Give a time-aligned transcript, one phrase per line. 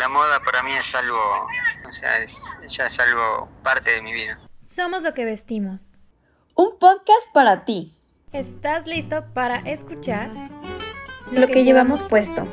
[0.00, 1.46] la moda para mí es algo,
[1.86, 2.34] o sea, es,
[2.66, 4.40] ya es algo parte de mi vida.
[4.58, 5.88] Somos lo que vestimos.
[6.54, 7.94] Un podcast para ti.
[8.32, 10.30] ¿Estás listo para escuchar
[11.32, 12.46] lo, que, llevamos puesto?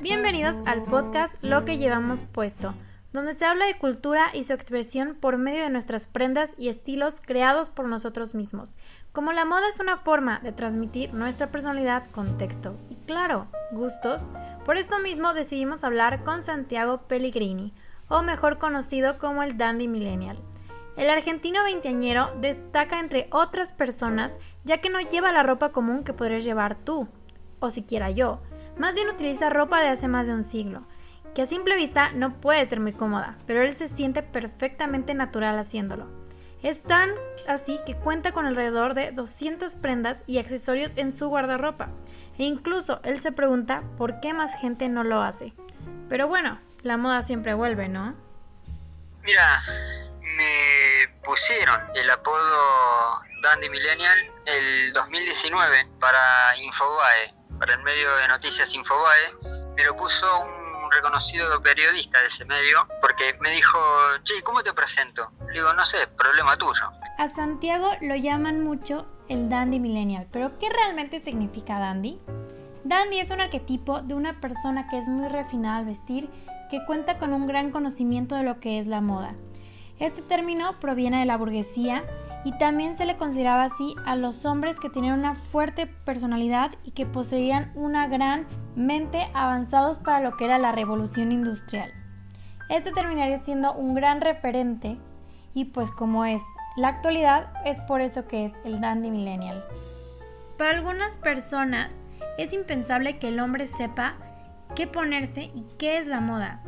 [0.00, 2.74] Bienvenidos al podcast Lo que llevamos puesto
[3.14, 7.20] donde se habla de cultura y su expresión por medio de nuestras prendas y estilos
[7.24, 8.72] creados por nosotros mismos.
[9.12, 14.24] Como la moda es una forma de transmitir nuestra personalidad, contexto y, claro, gustos,
[14.64, 17.72] por esto mismo decidimos hablar con Santiago Pellegrini,
[18.08, 20.36] o mejor conocido como el Dandy Millennial.
[20.96, 26.14] El argentino veinteañero destaca entre otras personas ya que no lleva la ropa común que
[26.14, 27.06] podrías llevar tú,
[27.60, 28.42] o siquiera yo,
[28.76, 30.82] más bien utiliza ropa de hace más de un siglo
[31.34, 35.58] que a simple vista no puede ser muy cómoda, pero él se siente perfectamente natural
[35.58, 36.06] haciéndolo.
[36.62, 37.10] Es tan
[37.48, 41.88] así que cuenta con alrededor de 200 prendas y accesorios en su guardarropa,
[42.38, 45.52] e incluso él se pregunta por qué más gente no lo hace.
[46.08, 48.14] Pero bueno, la moda siempre vuelve, ¿no?
[49.22, 49.62] Mira,
[50.20, 58.74] me pusieron el apodo Dandy Millennial el 2019 para Infobae, para el medio de noticias
[58.74, 59.34] Infobae.
[59.76, 60.63] Me lo puso un
[60.94, 63.78] reconocido periodista de ese medio, porque me dijo,
[64.22, 65.30] che, ¿cómo te presento?
[65.48, 66.90] Le digo, no sé, problema tuyo.
[67.18, 72.20] A Santiago lo llaman mucho el dandy millennial, pero ¿qué realmente significa dandy?
[72.84, 76.28] Dandy es un arquetipo de una persona que es muy refinada al vestir,
[76.70, 79.34] que cuenta con un gran conocimiento de lo que es la moda.
[79.98, 82.04] Este término proviene de la burguesía
[82.44, 86.90] y también se le consideraba así a los hombres que tenían una fuerte personalidad y
[86.90, 91.92] que poseían una gran mente avanzados para lo que era la revolución industrial.
[92.68, 94.98] Este terminaría siendo un gran referente
[95.54, 96.42] y pues como es
[96.76, 99.64] la actualidad es por eso que es el dandy millennial.
[100.58, 101.94] Para algunas personas
[102.36, 104.14] es impensable que el hombre sepa
[104.74, 106.62] qué ponerse y qué es la moda.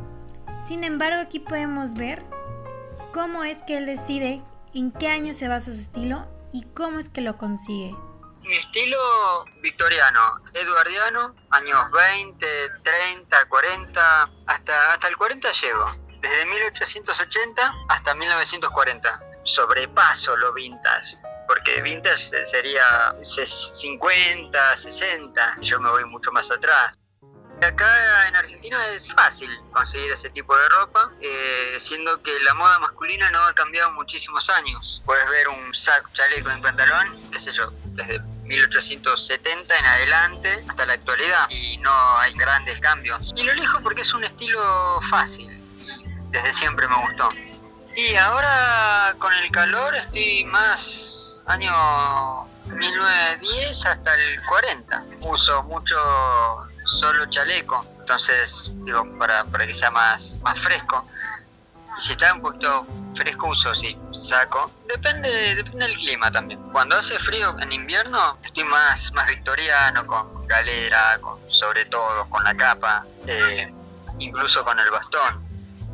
[0.63, 2.23] Sin embargo aquí podemos ver
[3.13, 4.41] cómo es que él decide
[4.77, 7.95] en qué año se basa su estilo y cómo es que lo consigue.
[8.41, 8.97] Mi estilo
[9.61, 12.45] victoriano, eduardiano, años 20,
[12.83, 15.91] 30, 40, hasta, hasta el 40 llego.
[16.21, 19.19] Desde 1880 hasta 1940.
[19.43, 26.99] Sobrepaso lo vintage porque vintage sería 50, 60, yo me voy mucho más atrás.
[27.61, 32.77] Acá en Argentina es fácil conseguir ese tipo de ropa, eh, siendo que la moda
[32.79, 35.01] masculina no ha cambiado muchísimos años.
[35.05, 40.85] Puedes ver un saco, chaleco en pantalón, qué sé yo, desde 1870 en adelante hasta
[40.85, 43.33] la actualidad y no hay grandes cambios.
[43.35, 47.27] Y lo elijo porque es un estilo fácil y desde siempre me gustó.
[47.95, 55.05] Y ahora con el calor estoy más año 1910 hasta el 40.
[55.21, 55.97] Uso mucho
[56.87, 61.05] solo chaleco, entonces digo para, para que sea más, más fresco.
[61.97, 64.71] Y si está un poquito fresco uso sí, saco.
[64.87, 66.61] Depende, depende del clima también.
[66.71, 72.43] Cuando hace frío en invierno estoy más, más victoriano, con galera, con sobre todo, con
[72.43, 73.71] la capa, eh,
[74.19, 75.45] incluso con el bastón.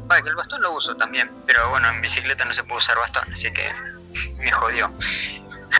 [0.05, 2.97] Vale, que el bastón lo uso también, pero bueno, en bicicleta no se puede usar
[2.97, 3.73] bastón, así que
[4.37, 4.93] me jodió.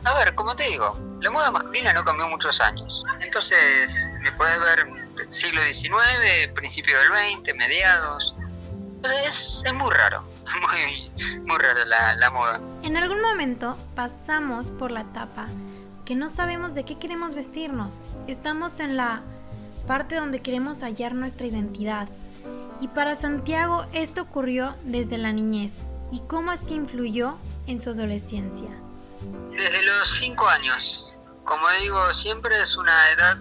[0.06, 3.04] A ver, como te digo, la moda masculina no cambió muchos años.
[3.20, 8.36] Entonces, me puedes ver siglo XIX, principio del XX, mediados.
[9.26, 10.24] Es, es muy raro,
[10.72, 11.12] muy,
[11.46, 12.60] muy raro la, la moda.
[12.84, 15.48] En algún momento pasamos por la etapa
[16.06, 17.98] que no sabemos de qué queremos vestirnos.
[18.28, 19.22] Estamos en la
[19.88, 22.08] parte donde queremos hallar nuestra identidad.
[22.82, 25.86] Y para Santiago esto ocurrió desde la niñez.
[26.12, 27.38] ¿Y cómo es que influyó
[27.68, 28.70] en su adolescencia?
[29.52, 31.14] Desde los 5 años.
[31.44, 33.38] Como digo, siempre es una edad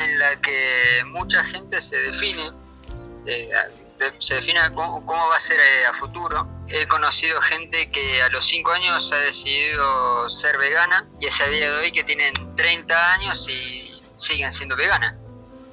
[0.00, 2.50] en la que mucha gente se define,
[3.26, 3.50] eh,
[4.18, 6.46] se define cómo, va a ser eh, a futuro.
[6.68, 11.46] He conocido gente que a los 5 años ha decidido ser vegana y es a
[11.46, 15.14] día de hoy que tienen 30 años y siguen siendo veganas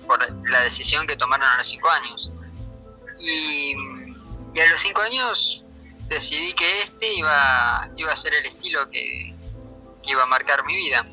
[0.05, 2.31] por la decisión que tomaron a los 5 años.
[3.19, 3.73] Y,
[4.59, 5.63] a los 5 años
[6.07, 9.35] decidí que este iba, iba a ser el estilo que,
[10.03, 11.05] iba a marcar mi vida.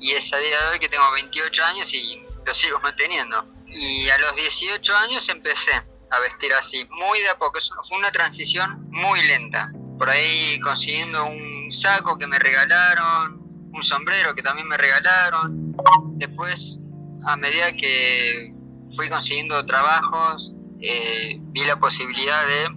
[0.00, 3.44] Y es a día de hoy que tengo 28 años y lo sigo manteniendo.
[3.66, 5.72] Y a los 18 años empecé
[6.10, 7.58] a vestir así, muy de a poco.
[7.88, 9.70] Fue una transición muy lenta.
[9.98, 13.40] Por ahí consiguiendo un saco que me regalaron,
[13.72, 15.74] un sombrero que también me regalaron.
[16.14, 16.78] Después,
[17.26, 18.52] a medida que
[18.94, 22.68] fui consiguiendo trabajos, eh, vi la posibilidad de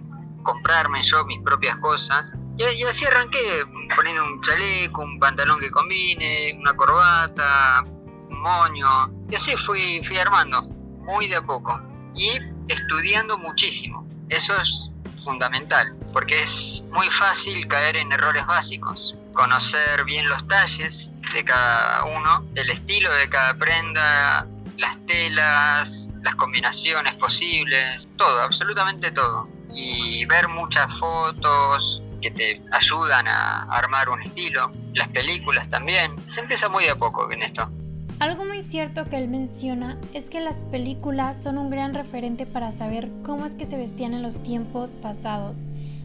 [0.42, 3.64] comprarme yo mis propias cosas y, así arranqué
[3.94, 7.82] poniendo un chaleco, un pantalón que combine, una corbata,
[8.30, 9.10] un moño.
[9.30, 10.62] Y así fui, fui armando.
[10.62, 11.80] muy de a poco
[12.14, 12.38] y
[12.68, 14.06] estudiando muchísimo.
[14.28, 14.90] Eso es
[15.24, 19.16] fundamental, porque es muy fácil caer en errores básicos.
[19.32, 24.46] Conocer bien los talles de cada uno, el estilo de cada prenda,
[24.76, 29.48] las telas, las combinaciones posibles, todo, absolutamente todo.
[29.74, 36.14] Y ver muchas fotos que te ayudan a armar un estilo, las películas también.
[36.28, 37.70] Se empieza muy a poco en esto.
[38.18, 42.70] Algo muy cierto que él menciona es que las películas son un gran referente para
[42.72, 45.58] saber cómo es que se vestían en los tiempos pasados.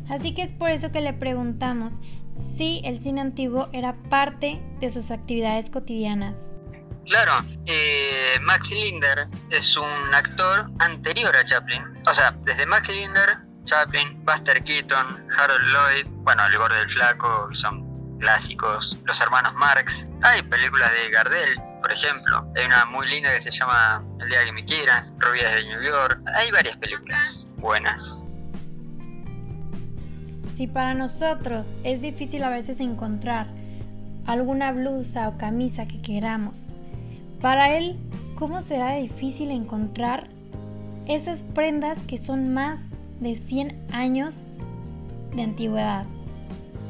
[0.09, 1.93] Así que es por eso que le preguntamos
[2.55, 6.39] si el cine antiguo era parte de sus actividades cotidianas.
[7.05, 11.83] Claro, eh, Max Linder es un actor anterior a Chaplin.
[12.05, 13.37] O sea, desde Max Linder,
[13.67, 18.97] Chaplin, Buster Keaton, Harold Lloyd, bueno, El Gordo del Flaco, son clásicos.
[19.05, 20.07] Los hermanos Marx.
[20.23, 22.49] Hay películas de Gardel, por ejemplo.
[22.55, 25.81] Hay una muy linda que se llama El día que me quieras, Rubias de New
[25.83, 26.19] York.
[26.33, 28.23] Hay varias películas buenas.
[30.55, 33.47] Si para nosotros es difícil a veces encontrar
[34.25, 36.67] alguna blusa o camisa que queramos,
[37.41, 37.99] para él,
[38.35, 40.29] ¿cómo será difícil encontrar
[41.05, 44.35] esas prendas que son más de 100 años
[45.33, 46.05] de antigüedad?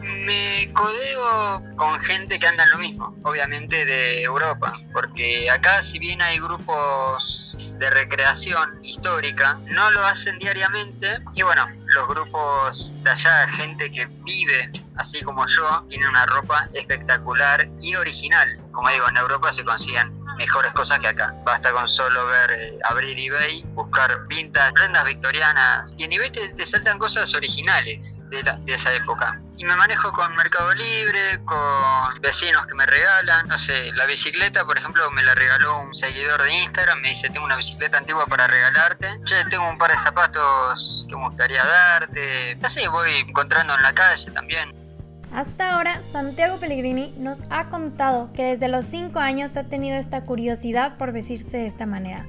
[0.02, 6.00] Me codeo con gente que anda en lo mismo, obviamente de Europa, porque acá si
[6.00, 13.10] bien hay grupos de recreación histórica, no lo hacen diariamente y bueno, los grupos de
[13.10, 18.48] allá, gente que vive así como yo, tiene una ropa espectacular y original.
[18.72, 21.34] Como digo, en Europa se consiguen mejores cosas que acá.
[21.44, 26.66] Basta con solo ver, eh, abrir eBay, buscar pintas, prendas victorianas y en eBay te,
[26.66, 29.40] saltan cosas originales de, de esa época.
[29.58, 34.64] Y me manejo con Mercado Libre, con vecinos que me regalan, no sé, la bicicleta,
[34.64, 38.28] por ejemplo, me la regaló un seguidor de Instagram, me dice, tengo una bicicleta antigua
[38.28, 43.74] para regalarte, che, tengo un par de zapatos que me gustaría darte, así voy encontrando
[43.74, 44.87] en la calle también.
[45.34, 50.22] Hasta ahora, Santiago Pellegrini nos ha contado que desde los 5 años ha tenido esta
[50.22, 52.26] curiosidad por vestirse de esta manera.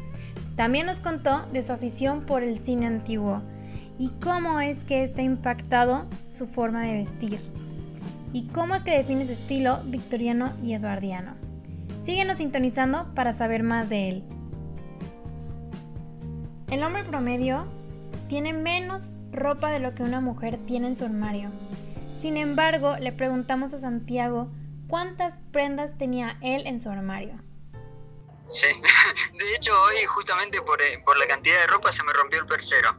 [0.56, 3.42] También nos contó de su afición por el cine antiguo
[3.98, 7.38] y cómo es que está impactado su forma de vestir
[8.32, 11.34] y cómo es que define su estilo victoriano y eduardiano.
[12.00, 14.24] Síguenos sintonizando para saber más de él.
[16.70, 17.66] El hombre promedio
[18.28, 21.50] tiene menos ropa de lo que una mujer tiene en su armario.
[22.18, 24.50] Sin embargo, le preguntamos a Santiago
[24.88, 27.38] cuántas prendas tenía él en su armario.
[28.48, 28.66] Sí,
[29.38, 32.46] de hecho hoy justamente por, eh, por la cantidad de ropa se me rompió el
[32.46, 32.96] perchero.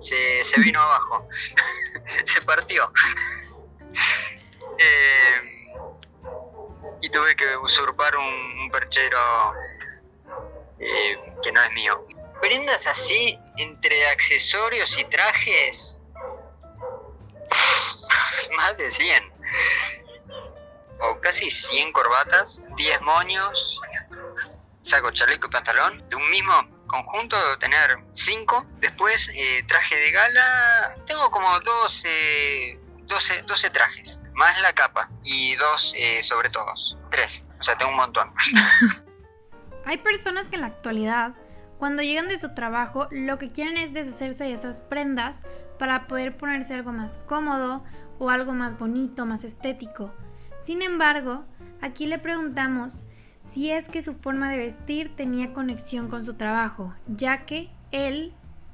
[0.00, 1.28] Se, se vino abajo,
[2.24, 2.90] se partió.
[4.78, 5.74] Eh,
[7.02, 9.18] y tuve que usurpar un, perchero
[10.78, 12.06] eh, que no es mío.
[12.40, 15.98] Prendas así entre accesorios y trajes
[18.62, 19.22] más de 100.
[21.00, 23.80] O casi 100 corbatas, 10 moños,
[24.82, 26.08] saco, chaleco y pantalón.
[26.08, 26.52] De un mismo
[26.86, 28.66] conjunto tener 5.
[28.78, 35.56] Después eh, traje de gala, tengo como 12, 12, 12 trajes, más la capa y
[35.56, 36.96] dos eh, sobre todos.
[37.10, 37.44] 3.
[37.58, 38.32] O sea, tengo un montón.
[39.86, 41.34] Hay personas que en la actualidad
[41.82, 45.40] cuando llegan de su trabajo, lo que quieren es deshacerse de esas prendas
[45.80, 47.82] para poder ponerse algo más cómodo
[48.18, 50.12] o algo más bonito, más estético.
[50.62, 51.44] Sin embargo,
[51.80, 53.02] aquí le preguntamos
[53.40, 58.32] si es que su forma de vestir tenía conexión con su trabajo, ya que él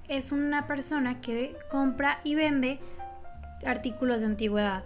[0.08, 2.80] es una persona que compra y vende
[3.66, 4.84] artículos de antigüedad.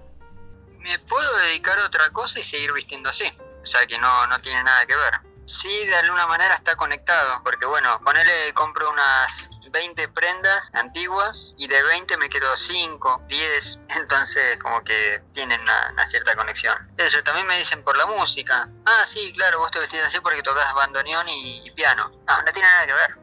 [0.78, 3.24] Me puedo dedicar a otra cosa y seguir vistiendo así,
[3.62, 5.31] o sea que no, no tiene nada que ver.
[5.44, 11.66] Sí, de alguna manera está conectado, porque bueno, ponele, compro unas 20 prendas antiguas y
[11.66, 16.76] de 20 me quedo 5, 10, entonces como que tienen una, cierta conexión.
[16.96, 18.68] Eso, también me dicen por la música.
[18.84, 22.10] Ah, sí, claro, vos te vestís así porque tocas bandoneón y, piano.
[22.26, 23.18] No, no tiene nada que ver.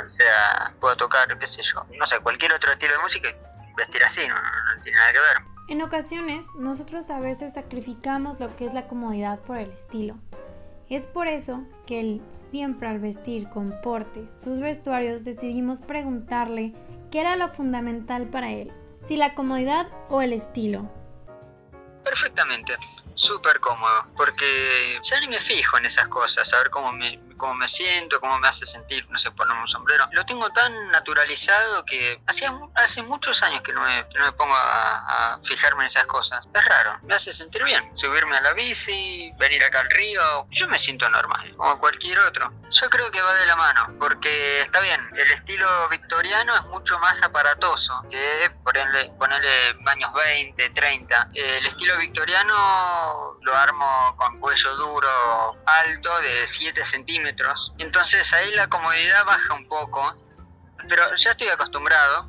[0.04, 3.74] o sea, puedo tocar, qué sé yo, no sé, cualquier otro estilo de música y
[3.74, 5.58] vestir así, no, no tiene nada que ver.
[5.68, 10.16] En ocasiones, nosotros a veces sacrificamos lo que es la comodidad por el estilo.
[10.90, 16.72] Es por eso que él siempre al vestir con porte sus vestuarios decidimos preguntarle
[17.10, 20.90] qué era lo fundamental para él, si la comodidad o el estilo.
[22.04, 22.74] Perfectamente,
[23.14, 27.54] súper cómodo, porque ya ni me fijo en esas cosas, a ver cómo me, cómo
[27.54, 30.06] me siento, cómo me hace sentir, no sé, ponerme un sombrero.
[30.12, 34.54] Lo tengo tan naturalizado que hacía, hace muchos años que no me, no me pongo
[34.54, 36.46] a, a, fijarme en esas cosas.
[36.52, 37.96] Es raro, me hace sentir bien.
[37.96, 42.52] Subirme a la bici, venir acá al río, yo me siento normal, como cualquier otro.
[42.70, 46.98] Yo creo que va de la mano, porque está bien, el estilo victoriano es mucho
[46.98, 51.30] más aparatoso que ponerle, ponerle años 20, 30.
[51.34, 57.27] El estilo victoriano lo armo con cuello duro, alto, de 7 centímetros.
[57.78, 60.14] Entonces ahí la comodidad baja un poco,
[60.88, 62.28] pero ya estoy acostumbrado.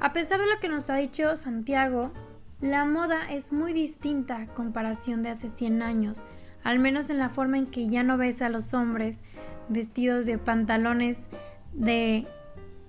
[0.00, 2.12] A pesar de lo que nos ha dicho Santiago,
[2.60, 6.24] la moda es muy distinta a comparación de hace 100 años,
[6.64, 9.22] al menos en la forma en que ya no ves a los hombres
[9.68, 11.26] vestidos de pantalones
[11.72, 12.26] de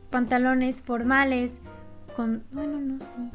[0.09, 1.61] pantalones formales
[2.15, 3.29] con bueno, no sí.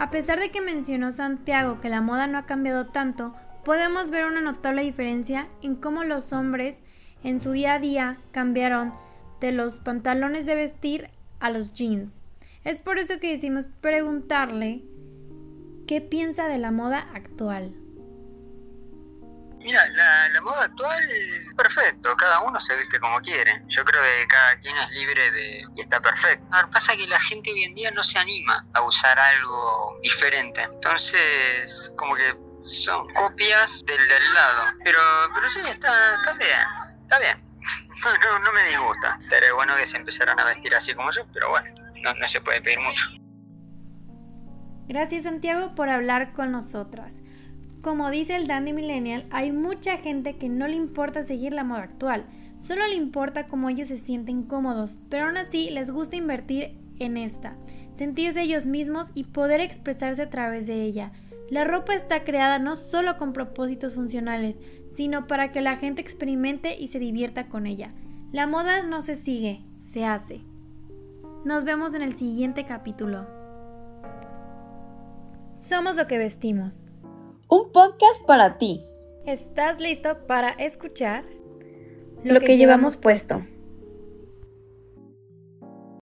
[0.00, 3.34] A pesar de que mencionó Santiago que la moda no ha cambiado tanto,
[3.66, 6.80] podemos ver una notable diferencia en cómo los hombres
[7.22, 8.94] en su día a día cambiaron
[9.42, 12.22] de los pantalones de vestir a los jeans.
[12.64, 14.80] Es por eso que decimos preguntarle
[15.86, 17.74] qué piensa de la moda actual.
[19.58, 20.09] Mira, la,
[20.40, 21.02] moda actual,
[21.56, 23.62] perfecto, cada uno se viste como quiere.
[23.68, 25.64] Yo creo que cada quien es libre de...
[25.74, 26.44] y está perfecto.
[26.50, 30.62] Ahora pasa que la gente hoy en día no se anima a usar algo diferente.
[30.62, 34.72] Entonces, como que son copias del, del lado.
[34.84, 35.00] Pero,
[35.34, 36.66] pero sí, está, está bien,
[37.02, 37.50] está bien.
[38.22, 39.18] No, no, me disgusta.
[39.22, 41.68] Estaría bueno que se empezaran a vestir así como yo, pero bueno,
[42.02, 43.06] no, no se puede pedir mucho.
[44.88, 47.22] Gracias Santiago por hablar con nosotras.
[47.82, 51.84] Como dice el Dandy Millennial, hay mucha gente que no le importa seguir la moda
[51.84, 52.26] actual,
[52.58, 57.16] solo le importa cómo ellos se sienten cómodos, pero aún así les gusta invertir en
[57.16, 57.56] esta,
[57.96, 61.10] sentirse ellos mismos y poder expresarse a través de ella.
[61.48, 64.60] La ropa está creada no solo con propósitos funcionales,
[64.90, 67.94] sino para que la gente experimente y se divierta con ella.
[68.30, 70.42] La moda no se sigue, se hace.
[71.46, 73.26] Nos vemos en el siguiente capítulo.
[75.54, 76.89] Somos lo que vestimos
[77.50, 78.86] un podcast para ti.
[79.26, 81.24] ¿Estás listo para escuchar
[82.22, 83.42] lo, que, llevamos puesto?